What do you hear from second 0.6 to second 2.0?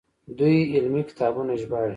علمي کتابونه ژباړي.